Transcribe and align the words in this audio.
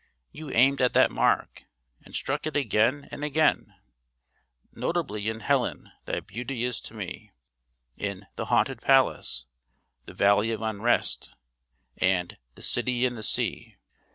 You 0.31 0.49
aimed 0.49 0.81
at 0.81 0.93
that 0.95 1.11
mark, 1.11 1.65
and 2.03 2.15
struck 2.15 2.47
it 2.47 2.57
again 2.57 3.07
and 3.11 3.23
again, 3.23 3.75
notably 4.73 5.29
in 5.29 5.41
'Helen, 5.41 5.91
thy 6.05 6.21
beauty 6.21 6.63
is 6.63 6.81
to 6.81 6.95
me,' 6.95 7.29
in 7.97 8.25
'The 8.35 8.45
Haunted 8.45 8.81
Palace,' 8.81 9.45
'The 10.07 10.15
Valley 10.15 10.49
of 10.49 10.61
Unrest,' 10.63 11.35
and 11.99 12.37
'The 12.55 12.63
City 12.63 13.05
in 13.05 13.13
the 13.13 13.21
Sea.' 13.21 13.75